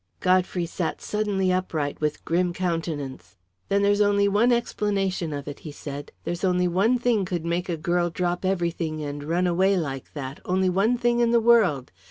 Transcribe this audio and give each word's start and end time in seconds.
Godfrey 0.19 0.65
sat 0.65 0.99
suddenly 0.99 1.53
upright 1.53 2.01
with 2.01 2.25
grim 2.25 2.53
countenance. 2.53 3.37
"Then 3.69 3.83
there's 3.83 4.01
only 4.01 4.27
one 4.27 4.51
explanation 4.51 5.31
of 5.31 5.47
it," 5.47 5.59
he 5.59 5.71
said. 5.71 6.11
"There's 6.23 6.43
only 6.43 6.67
one 6.67 6.97
thing 6.97 7.23
could 7.23 7.45
make 7.45 7.69
a 7.69 7.77
girl 7.77 8.09
drop 8.09 8.43
everything 8.43 9.03
and 9.03 9.23
run 9.23 9.45
away 9.45 9.77
like 9.77 10.13
that 10.15 10.39
only 10.43 10.71
one 10.71 10.97
thing 10.97 11.19
in 11.19 11.29
the 11.29 11.39
world. 11.39 11.91